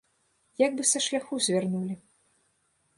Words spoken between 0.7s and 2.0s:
бы са шляху звярнулі.